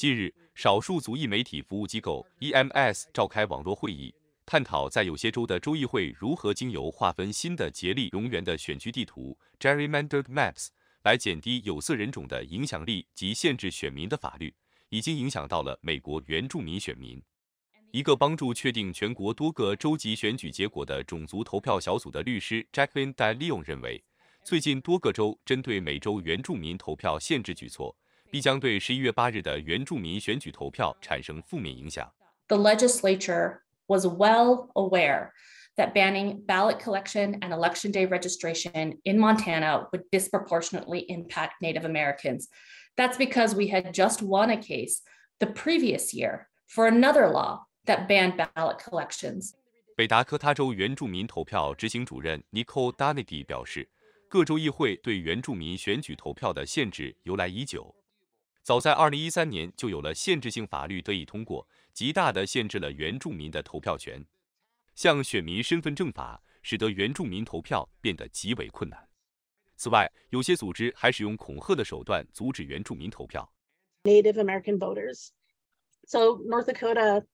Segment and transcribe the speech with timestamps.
[0.00, 4.14] 近日，少数族裔媒体服务机构 EMS 召开网络会议，
[4.46, 10.68] 探讨在有些州的州议会如何经由划分新的竭力蝾螈的选区地图 （gerrymandered maps）
[11.02, 14.54] 来减低有色人种的影响力及限制选民的法律，
[14.88, 17.22] 已经影响到了美国原住民选民。
[17.90, 24.02] 一个帮助确定全国多个州级选举结果的种族投票小组的律师 Jacqueline d a l e o n 认为，
[24.42, 27.94] 最近多个州针对美洲原住民投票限制举措。
[28.29, 32.11] 必将对十一月八日的原住民选举投票产生负面影响。
[32.47, 35.31] The legislature was well aware
[35.77, 42.47] that banning ballot collection and election day registration in Montana would disproportionately impact Native Americans.
[42.95, 45.01] That's because we had just won a case
[45.39, 49.53] the previous year for another law that banned ballot collections.
[49.95, 53.87] 北达科他州原住民投票执行主任 Nicole Donaghy 表示，
[54.27, 57.95] 各州议会对原住民选举投票的限制由来已久。
[58.70, 64.24] 早在二零一三年，就有了限制性法律得以通过，极大地限制了原住民的投票权。
[64.94, 69.08] 像选民身份证法，使得原住民投票变得极为困难。
[69.74, 73.52] 此外，有些组织还使用恐吓的手段阻止原住民投票。
[74.04, 75.30] Native American voters.
[76.06, 77.24] So North Dakota,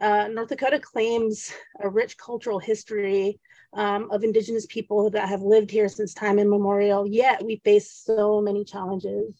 [0.00, 3.38] uh, North Dakota claims a rich cultural history
[3.74, 7.06] um, of Indigenous people that have lived here since time immemorial.
[7.06, 9.34] Yet we face so many challenges.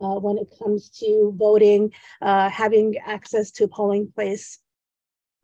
[0.00, 4.58] Uh, when it comes to voting, uh, having access to a polling place.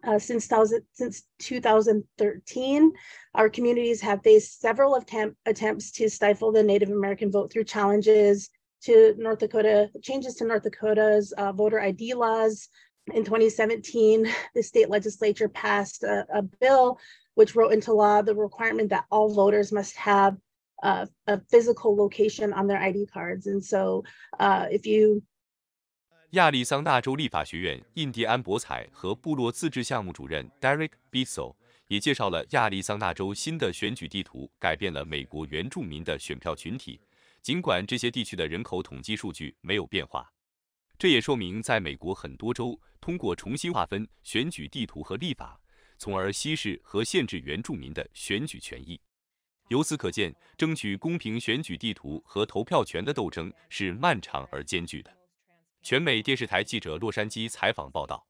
[0.04, 2.92] Uh, since, thousand, since 2013,
[3.36, 8.50] our communities have faced several attempt, attempts to stifle the Native American vote through challenges
[8.82, 12.68] to North Dakota, changes to North Dakota's uh, voter ID laws.
[13.14, 16.98] In 2017, the state legislature passed a, a bill
[17.34, 20.36] which wrote into law the requirement that all voters must have
[20.82, 23.46] uh, a physical location on their ID cards.
[23.46, 25.22] And so，if you
[26.32, 31.56] 亚利桑那州立法学院印第安博彩和部落自治项目主任 Derek Bissell
[31.88, 36.98] 也介绍了亚利桑那州新的选举地图改变了美国原住民的选票群体，
[37.42, 40.32] 尽管这些地区的人口统计数据没有变化。
[40.98, 45.60] 这也说明，在美国很多州通过重新划分选举地图和立法，
[45.98, 48.98] 从而稀释和限制原住民的选举权益。
[49.68, 55.10] 由此可见，争取公平选举地图和投票权的斗争是漫长而艰巨的。
[55.82, 58.26] 全美电视台记者洛杉矶采访报道。